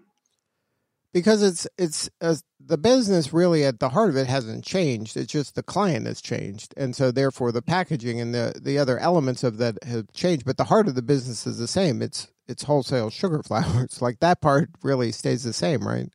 because 1.15 1.43
it's 1.45 1.67
it's 1.79 2.11
uh, 2.21 2.35
the 2.59 2.77
business 2.77 3.33
really 3.33 3.65
at 3.65 3.79
the 3.79 3.91
heart 3.91 4.11
of 4.11 4.17
it 4.17 4.27
hasn't 4.27 4.65
changed. 4.65 5.17
It's 5.17 5.33
just 5.33 5.55
the 5.55 5.63
client 5.63 6.07
has 6.07 6.21
changed. 6.21 6.75
And 6.77 6.95
so 6.95 7.13
therefore 7.13 7.53
the 7.53 7.63
packaging 7.63 8.21
and 8.21 8.35
the 8.35 8.61
the 8.61 8.77
other 8.77 8.99
elements 8.99 9.45
of 9.45 9.57
that 9.59 9.83
have 9.85 10.13
changed. 10.13 10.45
But 10.45 10.59
the 10.59 10.65
heart 10.65 10.89
of 10.89 10.97
the 10.97 11.03
business 11.03 11.47
is 11.47 11.57
the 11.57 11.69
same. 11.69 12.03
It's 12.03 12.29
it's 12.49 12.65
wholesale 12.65 13.09
sugar 13.09 13.43
flowers. 13.47 14.03
like 14.03 14.19
that 14.21 14.43
part 14.43 14.69
really 14.83 15.13
stays 15.13 15.45
the 15.45 15.55
same 15.55 15.87
right? 15.87 16.11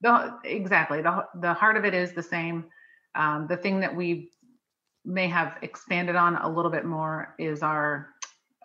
The, 0.00 0.34
exactly. 0.44 1.00
The, 1.00 1.24
the 1.40 1.54
heart 1.54 1.78
of 1.78 1.86
it 1.86 1.94
is 1.94 2.12
the 2.12 2.22
same. 2.22 2.66
Um, 3.14 3.46
the 3.48 3.56
thing 3.56 3.80
that 3.80 3.96
we 3.96 4.32
may 5.04 5.28
have 5.28 5.56
expanded 5.62 6.16
on 6.16 6.36
a 6.36 6.48
little 6.48 6.70
bit 6.70 6.84
more 6.84 7.34
is 7.38 7.62
our 7.62 8.10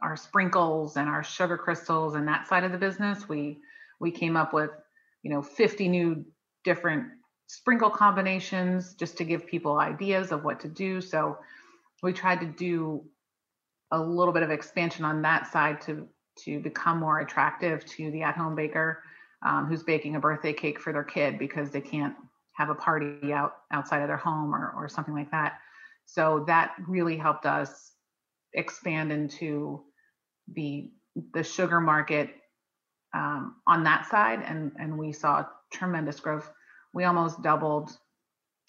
our 0.02 0.18
sprinkles 0.18 0.98
and 0.98 1.08
our 1.08 1.24
sugar 1.24 1.58
crystals 1.58 2.16
and 2.16 2.28
that 2.28 2.48
side 2.48 2.64
of 2.64 2.72
the 2.72 2.78
business. 2.80 3.30
We 3.30 3.60
we 4.00 4.10
came 4.10 4.36
up 4.36 4.52
with 4.52 4.72
you 5.24 5.30
know 5.30 5.42
50 5.42 5.88
new 5.88 6.26
different 6.64 7.06
sprinkle 7.48 7.90
combinations 7.90 8.94
just 8.94 9.18
to 9.18 9.24
give 9.24 9.48
people 9.48 9.80
ideas 9.80 10.32
of 10.32 10.44
what 10.44 10.60
to 10.60 10.68
do. 10.68 11.02
So 11.02 11.40
we 12.04 12.14
tried 12.14 12.40
to 12.42 12.46
do 12.46 13.04
a 13.92 14.00
little 14.00 14.34
bit 14.34 14.44
of 14.44 14.52
expansion 14.52 15.04
on 15.04 15.22
that 15.24 15.52
side 15.52 15.82
to 15.82 16.08
to 16.46 16.60
become 16.60 17.00
more 17.00 17.20
attractive 17.20 17.86
to 17.86 18.12
the 18.12 18.22
at-home 18.22 18.56
baker 18.56 19.04
um, 19.46 19.66
who's 19.66 19.84
baking 19.84 20.16
a 20.16 20.20
birthday 20.20 20.54
cake 20.54 20.80
for 20.80 20.94
their 20.94 21.04
kid 21.04 21.38
because 21.38 21.72
they 21.72 21.82
can't 21.82 22.16
have 22.54 22.70
a 22.70 22.76
party 22.76 23.34
out 23.34 23.58
outside 23.72 24.02
of 24.02 24.08
their 24.08 24.18
home 24.18 24.54
or, 24.54 24.72
or 24.76 24.88
something 24.88 25.14
like 25.14 25.32
that. 25.32 25.60
So 26.06 26.44
that 26.48 26.76
really 26.88 27.18
helped 27.18 27.46
us 27.46 27.92
expand 28.54 29.12
into 29.12 29.84
the 30.54 30.92
the 31.34 31.44
sugar 31.44 31.82
market 31.82 32.30
um, 33.14 33.56
on 33.68 33.84
that 33.84 34.08
side, 34.08 34.42
and 34.46 34.72
and 34.80 34.98
we 34.98 35.12
saw 35.12 35.46
tremendous 35.72 36.20
growth. 36.20 36.52
We 36.94 37.04
almost 37.04 37.42
doubled 37.42 37.92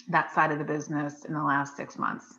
that 0.09 0.33
side 0.35 0.53
of 0.53 0.59
the 0.59 0.65
business 0.65 1.25
in 1.25 1.35
the 1.35 1.43
last 1.43 1.77
six 1.77 1.99
months. 1.99 2.35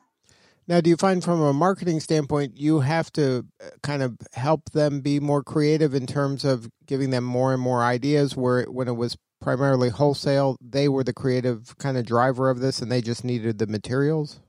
Now, 0.67 0.79
do 0.79 0.89
you 0.89 0.95
find 0.95 1.23
from 1.23 1.41
a 1.41 1.53
marketing 1.53 1.99
standpoint, 1.99 2.57
you 2.57 2.79
have 2.79 3.11
to 3.13 3.45
uh, 3.61 3.69
kind 3.81 4.03
of 4.03 4.17
help 4.33 4.71
them 4.71 5.01
be 5.01 5.19
more 5.19 5.43
creative 5.43 5.93
in 5.93 6.05
terms 6.05 6.45
of 6.45 6.69
giving 6.85 7.09
them 7.09 7.23
more 7.23 7.51
and 7.53 7.61
more 7.61 7.83
ideas? 7.83 8.37
Where 8.37 8.63
when 8.65 8.87
it 8.87 8.95
was 8.95 9.17
primarily 9.41 9.89
wholesale, 9.89 10.55
they 10.61 10.87
were 10.87 11.03
the 11.03 11.13
creative 11.13 11.77
kind 11.77 11.97
of 11.97 12.05
driver 12.05 12.49
of 12.49 12.59
this, 12.59 12.81
and 12.81 12.91
they 12.91 13.01
just 13.01 13.23
needed 13.23 13.57
the 13.57 13.67
materials. 13.67 14.39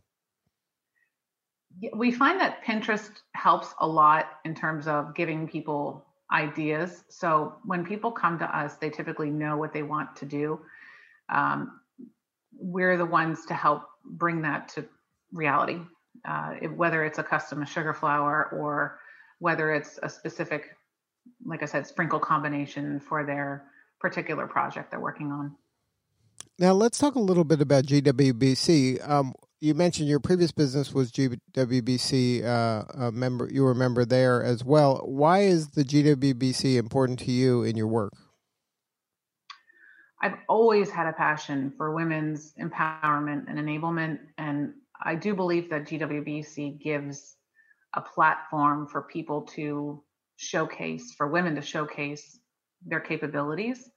we 1.94 2.12
find 2.12 2.38
that 2.40 2.62
Pinterest 2.62 3.10
helps 3.34 3.74
a 3.80 3.86
lot 3.86 4.26
in 4.44 4.54
terms 4.54 4.86
of 4.86 5.14
giving 5.14 5.48
people 5.48 6.06
ideas. 6.32 7.04
So 7.08 7.54
when 7.64 7.84
people 7.84 8.10
come 8.10 8.38
to 8.38 8.56
us, 8.56 8.76
they 8.76 8.90
typically 8.90 9.30
know 9.30 9.56
what 9.56 9.72
they 9.72 9.82
want 9.82 10.16
to 10.16 10.26
do. 10.26 10.60
Um, 11.28 11.80
we're 12.58 12.96
the 12.96 13.06
ones 13.06 13.46
to 13.46 13.54
help 13.54 13.84
bring 14.04 14.42
that 14.42 14.68
to 14.70 14.84
reality, 15.32 15.78
uh, 16.24 16.54
whether 16.74 17.04
it's 17.04 17.18
a 17.18 17.22
custom 17.22 17.64
sugar 17.64 17.92
flower 17.94 18.48
or 18.52 18.98
whether 19.38 19.74
it's 19.74 19.98
a 20.02 20.08
specific, 20.08 20.76
like 21.44 21.62
I 21.62 21.66
said, 21.66 21.86
sprinkle 21.86 22.20
combination 22.20 23.00
for 23.00 23.24
their 23.24 23.64
particular 24.00 24.46
project 24.46 24.90
they're 24.90 25.00
working 25.00 25.32
on. 25.32 25.54
Now 26.58 26.72
let's 26.72 26.98
talk 26.98 27.14
a 27.14 27.20
little 27.20 27.44
bit 27.44 27.60
about 27.60 27.84
GWBC. 27.84 29.08
Um, 29.08 29.34
you 29.62 29.74
mentioned 29.74 30.08
your 30.08 30.18
previous 30.18 30.50
business 30.50 30.92
was 30.92 31.12
GWBC 31.12 32.44
uh, 32.44 33.12
member. 33.12 33.48
You 33.48 33.62
were 33.62 33.70
a 33.70 33.76
member 33.76 34.04
there 34.04 34.42
as 34.42 34.64
well. 34.64 35.00
Why 35.04 35.42
is 35.42 35.68
the 35.68 35.84
GWBC 35.84 36.76
important 36.76 37.20
to 37.20 37.30
you 37.30 37.62
in 37.62 37.76
your 37.76 37.86
work? 37.86 38.12
I've 40.20 40.34
always 40.48 40.90
had 40.90 41.06
a 41.06 41.12
passion 41.12 41.72
for 41.76 41.94
women's 41.94 42.54
empowerment 42.60 43.44
and 43.48 43.56
enablement, 43.56 44.18
and 44.36 44.74
I 45.00 45.14
do 45.14 45.32
believe 45.32 45.70
that 45.70 45.84
GWBC 45.84 46.82
gives 46.82 47.36
a 47.94 48.00
platform 48.00 48.88
for 48.88 49.02
people 49.02 49.42
to 49.54 50.02
showcase, 50.38 51.14
for 51.16 51.28
women 51.28 51.54
to 51.54 51.62
showcase 51.62 52.36
their 52.84 53.00
capabilities, 53.00 53.88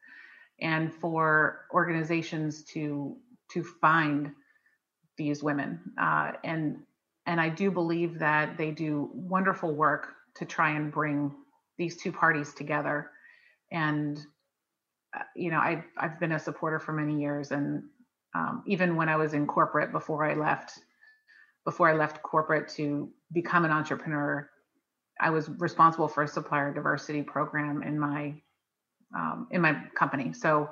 and 0.61 0.93
for 0.93 1.65
organizations 1.73 2.65
to 2.65 3.17
to 3.51 3.63
find 3.63 4.31
these 5.17 5.43
women. 5.43 5.79
Uh, 5.99 6.33
and 6.43 6.77
and 7.27 7.41
I 7.41 7.49
do 7.49 7.71
believe 7.71 8.19
that 8.19 8.57
they 8.57 8.71
do 8.71 9.09
wonderful 9.13 9.73
work 9.73 10.09
to 10.35 10.45
try 10.45 10.71
and 10.71 10.91
bring 10.91 11.31
these 11.77 11.97
two 11.97 12.11
parties 12.11 12.53
together. 12.53 13.09
And 13.71 14.19
uh, 15.15 15.23
you 15.35 15.51
know, 15.51 15.57
I 15.57 15.83
I've 15.97 16.19
been 16.19 16.33
a 16.33 16.39
supporter 16.39 16.79
for 16.79 16.93
many 16.93 17.19
years, 17.19 17.51
and 17.51 17.83
um, 18.35 18.63
even 18.67 18.95
when 18.95 19.09
I 19.09 19.15
was 19.15 19.33
in 19.33 19.47
corporate 19.47 19.91
before 19.91 20.25
I 20.25 20.35
left, 20.35 20.79
before 21.65 21.89
I 21.89 21.93
left 21.93 22.21
corporate 22.21 22.67
to 22.75 23.09
become 23.33 23.65
an 23.65 23.71
entrepreneur, 23.71 24.49
I 25.19 25.29
was 25.29 25.49
responsible 25.49 26.07
for 26.07 26.23
a 26.23 26.27
supplier 26.27 26.73
diversity 26.73 27.23
program 27.23 27.81
in 27.83 27.97
my 27.97 28.33
um, 29.15 29.47
in 29.51 29.61
my 29.61 29.81
company. 29.97 30.33
So 30.33 30.69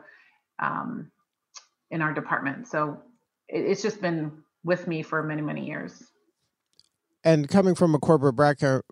um, 0.60 1.12
in 1.94 2.02
our 2.02 2.14
department. 2.14 2.68
So 2.68 3.02
it's 3.48 3.82
just 3.82 4.02
been 4.02 4.32
with 4.64 4.88
me 4.88 5.02
for 5.02 5.24
many 5.24 5.42
many 5.42 5.66
years. 5.66 6.04
And 7.26 7.48
coming 7.48 7.74
from 7.74 7.96
a 7.96 8.00
corporate 8.00 8.36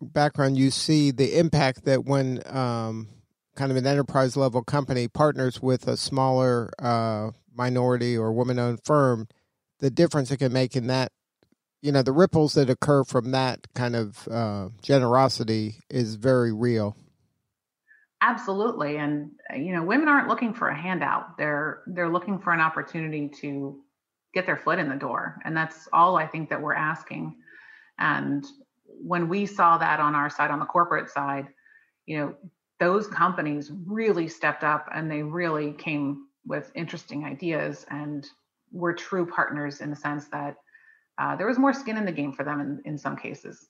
background 0.02 0.58
you 0.58 0.72
see 0.72 1.12
the 1.12 1.38
impact 1.38 1.86
that 1.86 2.06
when 2.06 2.42
um, 2.46 3.08
kind 3.56 3.72
of 3.72 3.78
an 3.78 3.86
enterprise 3.86 4.38
level 4.38 4.64
company 4.64 5.08
partners 5.08 5.62
with 5.62 5.88
a 5.88 5.98
smaller 5.98 6.72
uh, 6.80 7.32
minority 7.54 8.18
or 8.18 8.32
woman 8.32 8.58
owned 8.58 8.80
firm 8.86 9.28
the 9.80 9.90
difference 9.90 10.32
it 10.32 10.38
can 10.38 10.54
make 10.54 10.76
in 10.76 10.88
that 10.88 11.12
you 11.82 11.92
know 11.92 12.02
the 12.02 12.12
ripples 12.12 12.54
that 12.54 12.70
occur 12.70 13.04
from 13.04 13.32
that 13.32 13.68
kind 13.74 13.96
of 13.96 14.28
uh, 14.30 14.70
generosity 14.82 15.76
is 15.90 16.16
very 16.16 16.54
real. 16.54 16.96
Absolutely. 18.22 18.98
And 18.98 19.32
you 19.56 19.74
know 19.74 19.84
women 19.84 20.08
aren't 20.08 20.28
looking 20.28 20.54
for 20.54 20.70
a 20.70 20.80
handout. 20.80 21.38
They're 21.38 21.82
they're 21.88 22.12
looking 22.12 22.40
for 22.40 22.54
an 22.54 22.62
opportunity 22.62 23.30
to 23.42 23.82
get 24.34 24.46
their 24.46 24.58
foot 24.58 24.80
in 24.80 24.90
the 24.90 24.96
door. 24.96 25.40
And 25.44 25.56
that's 25.56 25.88
all 25.92 26.18
I 26.18 26.28
think 26.28 26.50
that 26.50 26.62
we're 26.62 26.74
asking. 26.74 27.36
And 28.00 28.46
when 28.86 29.30
we 29.30 29.46
saw 29.46 29.78
that 29.78 30.00
on 30.00 30.16
our 30.16 30.30
side, 30.30 30.52
on 30.52 30.60
the 30.60 30.66
corporate 30.66 31.10
side, 31.10 31.48
you 32.06 32.18
know, 32.18 32.36
those 32.80 33.08
companies 33.08 33.72
really 33.86 34.28
stepped 34.28 34.64
up 34.64 34.90
and 34.94 35.10
they 35.10 35.22
really 35.22 35.74
came 35.74 36.26
with 36.46 36.72
interesting 36.74 37.24
ideas 37.24 37.86
and 37.90 38.26
were 38.72 38.94
true 38.94 39.26
partners 39.26 39.82
in 39.82 39.90
the 39.90 39.96
sense 39.96 40.28
that 40.30 40.56
uh, 41.18 41.36
there 41.36 41.46
was 41.46 41.60
more 41.60 41.74
skin 41.74 41.98
in 41.98 42.06
the 42.06 42.12
game 42.12 42.34
for 42.34 42.44
them 42.44 42.60
in, 42.60 42.82
in 42.86 42.98
some 42.98 43.16
cases. 43.16 43.68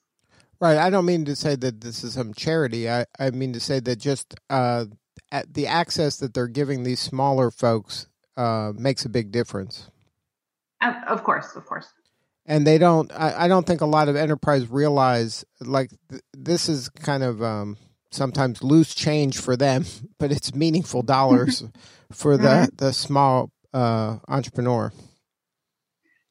Right. 0.60 0.78
I 0.78 0.90
don't 0.90 1.04
mean 1.04 1.24
to 1.26 1.36
say 1.36 1.56
that 1.56 1.80
this 1.80 2.04
is 2.04 2.14
some 2.14 2.32
charity. 2.32 2.88
I, 2.88 3.04
I 3.18 3.30
mean 3.30 3.52
to 3.52 3.60
say 3.60 3.80
that 3.80 3.96
just 3.96 4.34
uh, 4.48 4.86
the 5.50 5.66
access 5.66 6.16
that 6.18 6.34
they're 6.34 6.46
giving 6.46 6.84
these 6.84 7.00
smaller 7.00 7.50
folks 7.50 8.06
uh, 8.36 8.72
makes 8.76 9.04
a 9.04 9.08
big 9.08 9.32
difference. 9.32 9.90
Of 10.82 11.22
course, 11.22 11.54
of 11.56 11.66
course. 11.66 11.86
And 12.44 12.66
they 12.66 12.78
don't. 12.78 13.10
I, 13.12 13.44
I 13.44 13.48
don't 13.48 13.66
think 13.66 13.80
a 13.80 13.86
lot 13.86 14.08
of 14.08 14.16
enterprise 14.16 14.68
realize 14.68 15.44
like 15.60 15.90
th- 16.10 16.22
this 16.32 16.68
is 16.68 16.88
kind 16.88 17.22
of 17.22 17.42
um, 17.42 17.76
sometimes 18.10 18.62
loose 18.64 18.94
change 18.94 19.38
for 19.38 19.56
them, 19.56 19.84
but 20.18 20.32
it's 20.32 20.54
meaningful 20.54 21.02
dollars 21.02 21.64
for 22.12 22.36
the 22.36 22.48
mm-hmm. 22.48 22.76
the 22.76 22.92
small 22.92 23.50
uh, 23.72 24.18
entrepreneur. 24.28 24.92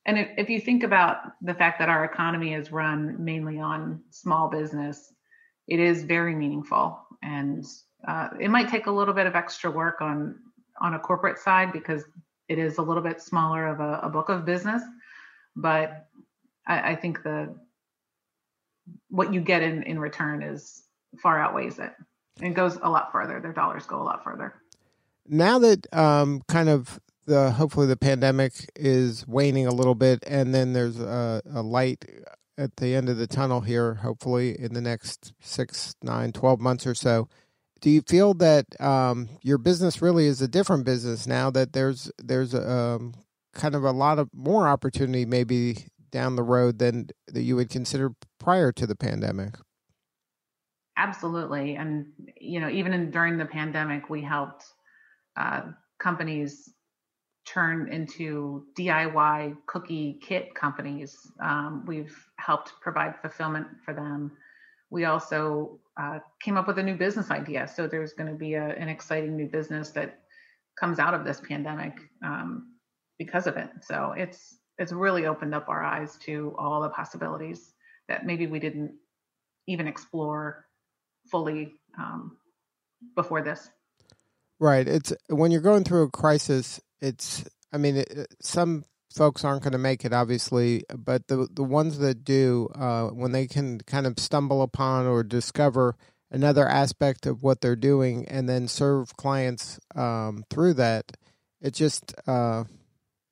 And 0.06 0.18
if, 0.18 0.28
if 0.36 0.50
you 0.50 0.60
think 0.60 0.84
about 0.84 1.18
the 1.42 1.54
fact 1.54 1.80
that 1.80 1.88
our 1.88 2.04
economy 2.04 2.56
is 2.56 2.72
run 2.72 3.24
mainly 3.24 3.60
on 3.60 4.02
small 4.10 4.50
business, 4.50 5.14
it 5.68 5.80
is 5.80 6.04
very 6.04 6.36
meaningful, 6.36 7.00
and 7.22 7.64
uh, 8.08 8.30
it 8.40 8.50
might 8.50 8.68
take 8.68 8.88
a 8.88 8.92
little 8.92 9.14
bit 9.14 9.28
of 9.28 9.36
extra 9.36 9.72
work 9.72 10.02
on 10.02 10.36
on 10.82 10.96
a 10.96 11.00
corporate 11.00 11.38
side 11.38 11.72
because 11.72 12.04
it 12.52 12.60
is 12.60 12.78
a 12.78 12.82
little 12.82 13.02
bit 13.02 13.22
smaller 13.22 13.66
of 13.66 13.80
a, 13.80 14.02
a 14.04 14.10
book 14.10 14.28
of 14.28 14.44
business, 14.44 14.84
but 15.56 16.08
I, 16.68 16.92
I, 16.92 16.96
think 16.96 17.24
the 17.24 17.56
what 19.10 19.34
you 19.34 19.40
get 19.40 19.64
in 19.64 19.84
in 19.84 19.98
return 19.98 20.44
is 20.44 20.84
far 21.18 21.40
outweighs 21.40 21.80
it 21.80 21.94
and 22.42 22.54
goes 22.54 22.78
a 22.82 22.90
lot 22.90 23.14
further. 23.14 23.40
Their 23.40 23.54
dollars 23.54 23.86
go 23.86 24.02
a 24.02 24.04
lot 24.04 24.22
further. 24.22 24.54
Now 25.26 25.60
that 25.60 25.88
um, 25.94 26.42
kind 26.50 26.68
of 26.68 27.00
the 27.26 27.52
hopefully 27.52 27.88
the 27.88 27.96
pandemic 27.96 28.70
is 28.76 29.26
waning 29.26 29.66
a 29.66 29.74
little 29.74 29.96
bit, 29.96 30.22
and 30.28 30.54
then 30.54 30.74
there's 30.74 31.00
a, 31.00 31.42
a 31.54 31.62
light 31.62 32.04
at 32.58 32.76
the 32.78 32.96
end 32.96 33.08
of 33.08 33.18
the 33.18 33.28
tunnel 33.28 33.62
here. 33.62 33.96
Hopefully, 33.96 34.60
in 34.60 34.74
the 34.74 34.82
next 34.82 35.32
six, 35.40 35.96
nine, 36.04 36.34
twelve 36.34 36.60
months 36.60 36.86
or 36.86 36.96
so 36.96 37.30
do 37.82 37.90
you 37.90 38.02
feel 38.02 38.34
that 38.36 38.66
um, 38.80 39.28
your 39.42 39.58
business 39.58 40.02
really 40.02 40.28
is 40.28 40.42
a 40.42 40.48
different 40.48 40.86
business 40.86 41.28
now 41.28 41.50
that 41.50 41.74
there's 41.74 42.12
there's 42.20 42.54
um, 42.54 43.14
kind 43.54 43.76
of 43.76 43.84
a 43.84 43.92
lot 43.92 44.20
of 44.20 44.30
more 44.34 44.68
opportunity 44.68 45.26
maybe 45.26 45.88
down 46.12 46.36
the 46.36 46.44
road 46.44 46.78
than 46.78 47.08
that 47.28 47.42
you 47.42 47.56
would 47.56 47.70
consider 47.70 48.12
prior 48.40 48.72
to 48.72 48.86
the 48.86 48.96
pandemic? 48.96 49.56
Absolutely. 50.98 51.76
And 51.76 52.08
you 52.40 52.60
know 52.60 52.70
even 52.70 52.94
in, 52.94 53.12
during 53.12 53.38
the 53.38 53.46
pandemic 53.46 54.10
we 54.10 54.22
helped 54.22 54.66
uh, 55.36 55.64
companies 56.00 56.72
turn 57.48 57.92
into 57.92 58.66
diy 58.78 59.58
cookie 59.66 60.20
kit 60.22 60.54
companies. 60.54 61.18
Um, 61.42 61.84
we've 61.88 62.16
helped 62.38 62.74
provide 62.82 63.16
fulfillment 63.22 63.68
for 63.84 63.94
them 63.96 64.32
we 64.92 65.06
also 65.06 65.80
uh, 66.00 66.20
came 66.42 66.58
up 66.58 66.68
with 66.68 66.78
a 66.78 66.84
new 66.84 66.96
business 66.96 67.32
idea. 67.32 67.68
So 67.68 67.88
there's 67.88 68.14
going 68.14 68.30
to 68.30 68.38
be 68.38 68.54
a, 68.54 68.68
an 68.68 68.90
exciting 68.90 69.36
new 69.36 69.48
business 69.48 69.90
that 69.92 70.20
comes 70.80 71.00
out 71.00 71.14
of 71.14 71.26
this 71.26 71.42
pandemic 71.42 71.98
um, 72.24 72.74
because 73.18 73.48
of 73.48 73.58
it. 73.58 73.70
So 73.82 74.14
it's 74.16 74.58
it's 74.78 74.92
really 74.92 75.26
opened 75.26 75.56
up 75.56 75.70
our 75.70 75.84
eyes 75.84 76.18
to 76.26 76.56
all 76.60 76.82
the 76.82 76.90
possibilities 76.90 77.74
that 78.08 78.26
maybe 78.26 78.48
we 78.48 78.60
didn't 78.60 78.94
even 79.68 79.88
explore 79.88 80.66
fully 81.30 81.74
um, 82.00 82.38
before 83.16 83.42
this. 83.42 83.70
Right. 84.60 84.88
It's 84.88 85.14
when 85.30 85.52
you're 85.52 85.62
going 85.62 85.84
through 85.84 86.04
a 86.04 86.10
crisis. 86.10 86.82
It's 87.00 87.46
I 87.72 87.78
mean, 87.78 87.98
it, 87.98 88.28
some 88.42 88.84
folks 89.14 89.44
aren't 89.44 89.64
going 89.64 89.74
to 89.74 89.78
make 89.78 90.06
it, 90.06 90.14
obviously, 90.14 90.84
but 90.96 91.28
the 91.28 91.48
the 91.52 91.64
ones 91.64 92.00
that 92.00 92.24
do, 92.24 92.70
uh, 92.76 93.08
when 93.08 93.32
they 93.32 93.48
can 93.48 93.80
kind 93.82 94.08
of 94.08 94.20
stumble 94.20 94.62
upon 94.62 95.06
or 95.06 95.24
discover 95.24 95.96
another 96.30 96.68
aspect 96.68 97.26
of 97.26 97.44
what 97.44 97.62
they're 97.62 97.76
doing 97.76 98.26
and 98.28 98.48
then 98.48 98.68
serve 98.68 99.18
clients 99.18 99.80
um, 99.96 100.44
through 100.50 100.74
that, 100.74 101.18
it's 101.60 101.78
just 101.78 102.14
uh, 102.26 102.64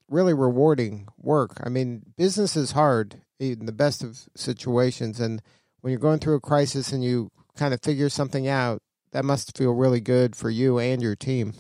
really 0.10 0.34
rewarding 0.34 1.08
work. 1.18 1.58
I 1.64 1.70
mean, 1.70 2.04
business 2.18 2.56
is 2.56 2.72
hard 2.72 3.22
in 3.40 3.66
the 3.66 3.72
best 3.72 4.04
of 4.04 4.28
situations, 4.36 5.20
and 5.20 5.42
when 5.82 5.92
you're 5.92 6.00
going 6.00 6.20
through 6.20 6.36
a 6.36 6.42
crisis 6.42 6.92
and 6.92 7.04
you 7.04 7.32
kind 7.56 7.74
of 7.74 7.82
figure 7.82 8.10
something 8.10 8.48
out, 8.48 8.82
that 9.12 9.26
must 9.26 9.58
feel 9.58 9.72
really 9.72 10.02
good 10.02 10.36
for 10.36 10.50
you 10.50 10.78
and 10.78 11.02
your 11.02 11.16
team. 11.16 11.54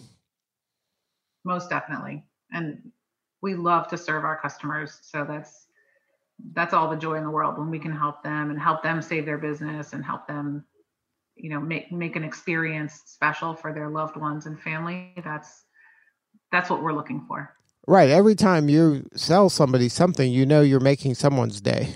Most 1.45 1.69
definitely, 1.69 2.25
and 2.51 2.91
we 3.41 3.55
love 3.55 3.87
to 3.89 3.97
serve 3.97 4.23
our 4.23 4.39
customers. 4.39 4.99
So 5.01 5.25
that's 5.27 5.67
that's 6.53 6.73
all 6.73 6.89
the 6.89 6.95
joy 6.95 7.15
in 7.15 7.23
the 7.23 7.29
world 7.29 7.57
when 7.57 7.69
we 7.69 7.79
can 7.79 7.91
help 7.91 8.23
them 8.23 8.49
and 8.49 8.59
help 8.59 8.81
them 8.81 9.01
save 9.01 9.25
their 9.25 9.37
business 9.37 9.91
and 9.91 10.05
help 10.05 10.25
them, 10.27 10.63
you 11.35 11.49
know, 11.49 11.59
make 11.59 11.91
make 11.91 12.15
an 12.15 12.23
experience 12.23 13.01
special 13.05 13.53
for 13.53 13.73
their 13.73 13.89
loved 13.89 14.15
ones 14.15 14.45
and 14.45 14.59
family. 14.59 15.13
That's 15.23 15.65
that's 16.51 16.69
what 16.69 16.81
we're 16.81 16.93
looking 16.93 17.25
for. 17.27 17.55
Right. 17.87 18.09
Every 18.09 18.35
time 18.35 18.69
you 18.69 19.07
sell 19.15 19.49
somebody 19.49 19.89
something, 19.89 20.31
you 20.31 20.45
know 20.45 20.61
you're 20.61 20.79
making 20.79 21.15
someone's 21.15 21.59
day. 21.61 21.95